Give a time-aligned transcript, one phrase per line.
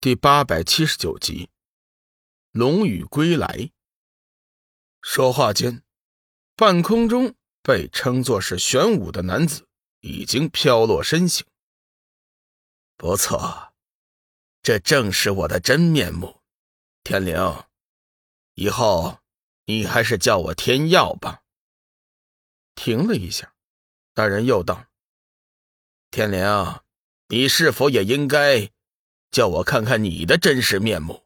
[0.00, 1.50] 第八百七十九集，
[2.52, 3.72] 龙宇归来。
[5.02, 5.82] 说话间，
[6.54, 9.66] 半空中被称作是玄武的男子
[9.98, 11.44] 已经飘落身形。
[12.96, 13.74] 不错，
[14.62, 16.42] 这正是我的真面目。
[17.02, 17.36] 天灵，
[18.54, 19.18] 以后
[19.64, 21.42] 你还是叫我天耀吧。
[22.76, 23.52] 停了一下，
[24.14, 24.86] 那人又道
[26.12, 26.40] ：“天灵，
[27.26, 28.70] 你是否也应该？”
[29.30, 31.24] 叫我看看你的真实面目。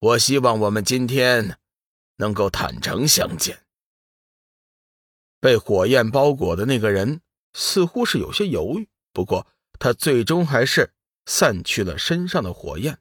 [0.00, 1.58] 我希望我们今天
[2.16, 3.64] 能够坦诚相见。
[5.40, 7.20] 被火焰包裹的那个人
[7.52, 9.46] 似乎是有些犹豫，不过
[9.78, 10.92] 他最终还是
[11.26, 12.98] 散去了身上的火焰，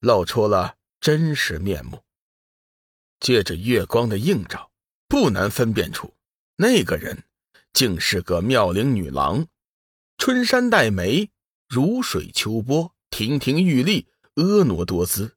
[0.00, 2.02] 露出了真实面目。
[3.18, 4.70] 借着月光的映照，
[5.08, 6.14] 不难分辨出
[6.56, 7.24] 那个人
[7.72, 9.46] 竟是个妙龄女郎，
[10.16, 11.30] 春山黛眉，
[11.68, 12.94] 如水秋波。
[13.20, 15.36] 亭亭玉立，婀娜多姿，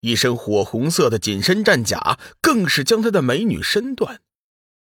[0.00, 4.20] 一身火红色的紧身战甲，更是将她的美女身段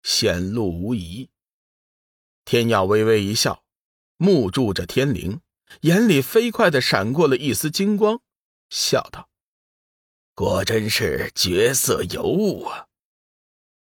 [0.02, 1.30] 显露无遗。
[2.44, 3.64] 天耀微微一笑，
[4.18, 5.42] 目注着天灵，
[5.82, 8.24] 眼里飞快的闪过了一丝金光，
[8.72, 9.30] 笑道
[10.34, 12.88] ：“果真是绝色尤物啊！”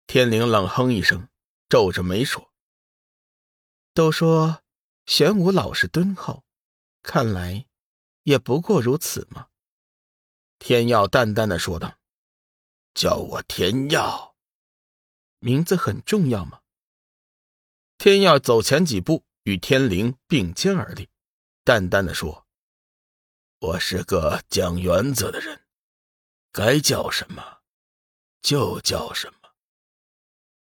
[0.08, 1.28] 天灵冷哼一声，
[1.70, 2.52] 皱着眉说
[3.94, 4.64] ：“都说
[5.06, 6.44] 玄武老实敦厚，
[7.04, 7.68] 看来……”
[8.30, 9.48] 也不过如此嘛。”
[10.60, 11.98] 天耀淡淡的说道
[12.94, 14.36] ，“叫我天耀，
[15.40, 16.62] 名字很重要吗？”
[17.98, 21.10] 天耀走前几步，与天灵并肩而立，
[21.64, 22.46] 淡淡的说
[23.60, 25.66] ：“我是个讲原则的人，
[26.52, 27.62] 该叫什么
[28.42, 29.50] 就叫什么。”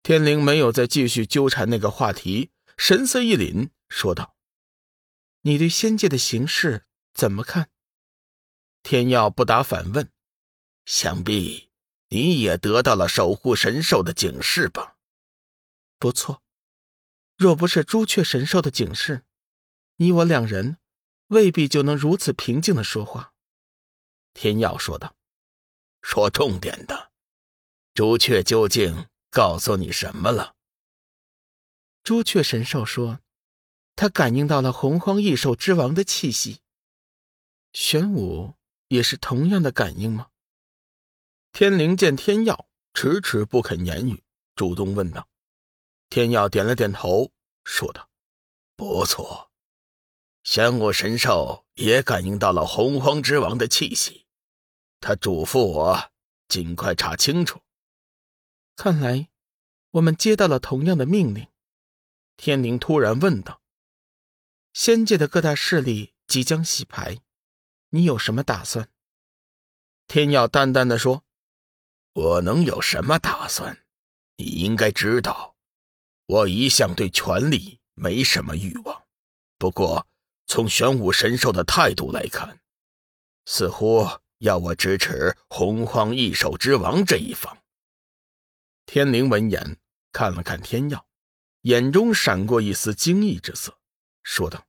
[0.02, 4.34] 天灵没有再继续纠缠那个话题，神色一凛，说道
[5.42, 7.70] ：“你对仙界的形势？”怎么看？
[8.82, 10.10] 天耀不答，反问
[10.84, 11.70] ：“想必
[12.08, 14.96] 你也得到了守护神兽的警示吧
[15.98, 16.42] ？”“不错，
[17.36, 19.24] 若不是朱雀神兽的警示，
[19.96, 20.76] 你我两人
[21.28, 23.32] 未必就能如此平静的说话。”
[24.34, 25.14] 天耀说道
[26.02, 27.12] ：“说重点的，
[27.94, 30.56] 朱雀究竟告诉你什么了？”
[32.02, 33.20] 朱雀神兽说
[33.96, 36.60] ：“他感应到了洪荒异兽之王的气息。”
[37.74, 38.54] 玄武
[38.86, 40.28] 也是同样的感应吗？
[41.50, 44.22] 天灵见天耀迟迟不肯言语，
[44.54, 45.28] 主动问道。
[46.08, 47.32] 天耀点了点头，
[47.64, 48.08] 说道
[48.76, 49.50] ：“不错，
[50.44, 54.24] 玄武神兽也感应到了洪荒之王的气息，
[55.00, 56.12] 他嘱咐我
[56.46, 57.60] 尽快查清楚。
[58.76, 59.30] 看来
[59.90, 61.48] 我们接到了同样的命令。”
[62.38, 63.60] 天灵突然问道
[64.72, 67.20] ：“仙界的各大势力即将洗牌。”
[67.94, 68.88] 你有什么打算？
[70.08, 71.22] 天耀淡淡的说
[72.12, 73.86] ：“我能有什么打算？
[74.34, 75.54] 你应该知道，
[76.26, 79.04] 我一向对权力没什么欲望。
[79.58, 80.08] 不过，
[80.48, 82.58] 从玄武神兽的态度来看，
[83.44, 84.04] 似乎
[84.38, 87.56] 要我支持洪荒异兽之王这一方。”
[88.86, 89.78] 天灵闻言
[90.10, 91.06] 看了看天耀，
[91.60, 93.78] 眼中闪过一丝惊异之色，
[94.24, 94.66] 说道：“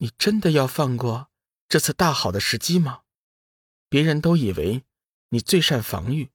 [0.00, 1.28] 你真的要放过？”
[1.68, 3.02] 这次大好的时机吗？
[3.88, 4.84] 别人都以为
[5.28, 6.30] 你最善防御，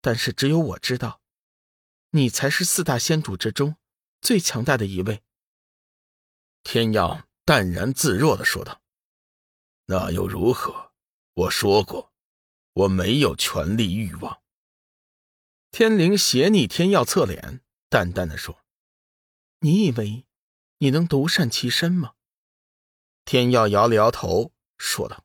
[0.00, 1.20] 但是只有我知道，
[2.10, 3.76] 你才是四大仙主之中
[4.20, 5.22] 最强大的一位。
[6.62, 8.82] 天耀淡然自若的说道
[9.86, 10.92] ：“那又如何？
[11.34, 12.12] 我说过，
[12.72, 14.42] 我没有权力欲望。”
[15.70, 18.64] 天灵斜睨天耀侧脸，淡淡的说
[19.60, 20.26] ：“你以为
[20.78, 22.14] 你能独善其身吗？”
[23.26, 24.53] 天耀摇了摇头。
[24.84, 25.24] 说道：“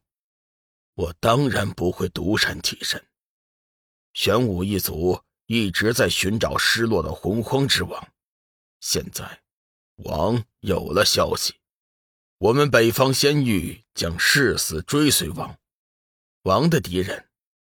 [0.96, 3.06] 我当然不会独善其身。
[4.14, 8.14] 玄武一族一直在寻找失落的洪荒之王，
[8.80, 9.44] 现在
[9.96, 11.56] 王有了消息，
[12.38, 15.60] 我们北方仙域将誓死追随王。
[16.44, 17.30] 王的敌人，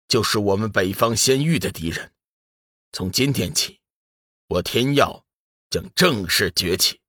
[0.07, 2.13] 就是我们北方仙域的敌人。
[2.91, 3.81] 从今天起，
[4.47, 5.25] 我天耀
[5.69, 7.01] 将正式崛起。”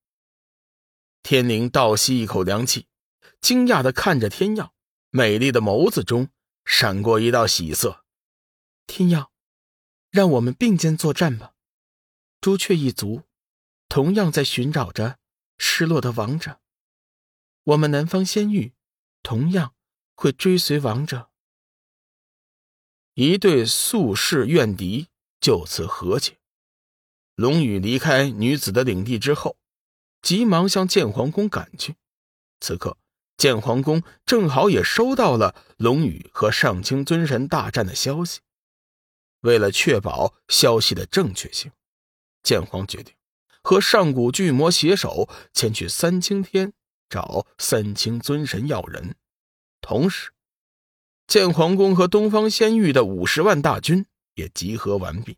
[1.21, 2.87] 天灵倒吸一口凉气。
[3.43, 4.73] 惊讶的看着天耀，
[5.09, 6.29] 美丽的眸子中
[6.63, 8.05] 闪过一道喜色。
[8.87, 9.33] 天耀，
[10.09, 11.53] 让我们并肩作战吧。
[12.39, 13.23] 朱雀一族
[13.89, 15.19] 同样在寻找着
[15.57, 16.61] 失落的王者，
[17.65, 18.71] 我们南方仙域
[19.21, 19.75] 同样
[20.15, 21.29] 会追随王者。
[23.15, 25.09] 一对宿世怨敌
[25.41, 26.37] 就此和解。
[27.35, 29.57] 龙宇离开女子的领地之后，
[30.21, 31.97] 急忙向剑皇宫赶去。
[32.61, 32.97] 此刻。
[33.37, 38.39] 剑皇宫正好也收到了龙宇和上清尊神大战的消息。
[39.41, 41.71] 为了确保消息的正确性，
[42.41, 43.13] 剑皇决定
[43.61, 46.73] 和上古巨魔携手前去三清天
[47.09, 49.15] 找三清尊神要人。
[49.81, 50.31] 同时，
[51.27, 54.05] 剑皇宫和东方仙域的五十万大军
[54.35, 55.37] 也集合完毕，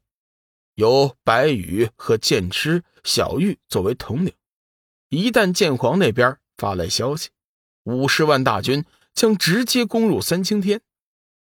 [0.76, 4.34] 由白羽和剑痴、小玉作为统领。
[5.10, 7.30] 一旦剑皇那边发来消息，
[7.86, 8.86] 五十万大军
[9.16, 10.82] 将直接攻入三清天。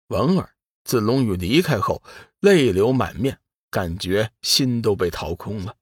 [0.09, 0.53] 文儿
[0.83, 2.03] 自龙宇离开后。
[2.43, 3.39] 泪流满面，
[3.69, 5.77] 感觉心都被掏空了。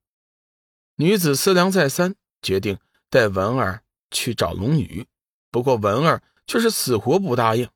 [0.97, 2.77] 女子思量再三，决定
[3.09, 5.07] 带文儿去找龙宇。
[5.49, 7.67] 不过文儿却是死活不答应。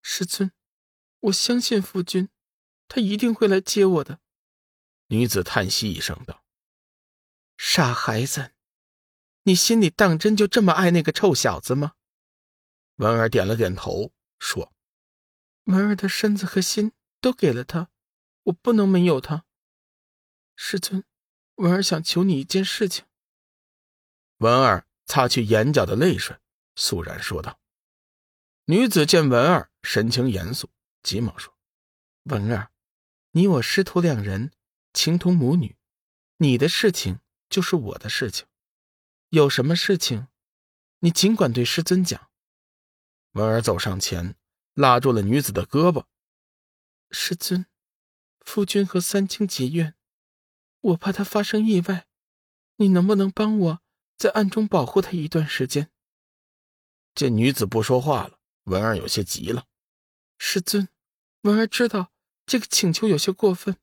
[0.00, 0.52] 师尊，
[1.22, 2.28] 我相信夫君，
[2.86, 4.20] 他一定会来接我的。
[5.08, 6.44] 女子叹息一声道
[7.58, 8.52] ：“傻孩子，
[9.44, 11.92] 你心里当真就这么爱那个臭小子吗？”
[12.96, 14.74] 文儿点了点头，说
[15.64, 17.88] ：“文儿的身子和心都给了他。”
[18.44, 19.46] 我不能没有他，
[20.54, 21.02] 师尊，
[21.54, 23.06] 文儿想求你一件事情。
[24.36, 26.36] 文儿擦去眼角的泪水，
[26.76, 27.58] 肃然说道。
[28.66, 30.68] 女子见文儿神情严肃，
[31.02, 31.56] 急忙说
[32.28, 32.70] ：“文儿，
[33.30, 34.52] 你我师徒两人
[34.92, 35.78] 情同母女，
[36.36, 38.46] 你的事情就是我的事情，
[39.34, 40.28] 有什么事情，
[41.00, 42.30] 你尽管对师尊讲。”
[43.32, 44.36] 文儿走上前，
[44.74, 46.04] 拉住了女子的胳膊
[47.10, 47.66] ：“师尊。”
[48.46, 49.94] 夫君和三清结怨，
[50.80, 52.06] 我怕他发生意外，
[52.76, 53.80] 你能不能帮我
[54.18, 55.90] 在暗中保护他一段时间？
[57.14, 59.66] 见女子不说话了，文儿有些急了。
[60.36, 60.88] 师尊，
[61.40, 62.12] 文儿知道
[62.44, 63.78] 这个请求有些过分，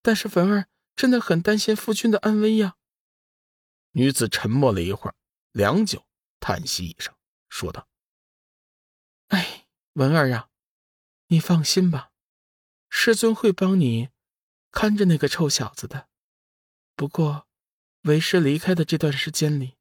[0.00, 2.77] 但是文儿真的很担心夫君的安危呀。
[3.92, 5.14] 女子沉默了一会儿，
[5.52, 6.06] 良久，
[6.40, 7.14] 叹息一声，
[7.48, 7.88] 说道
[9.28, 10.50] ：“哎，文儿啊，
[11.28, 12.12] 你放心吧。”
[12.90, 14.08] 师尊会帮你
[14.70, 16.08] 看着那个臭小子的，
[16.96, 17.46] 不过
[18.02, 19.76] 为师离开的这段时间里，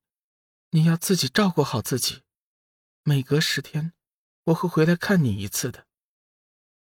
[0.71, 2.23] 你要自己照顾好自己。
[3.03, 3.93] 每隔十天，
[4.43, 5.86] 我会回来看你一次的。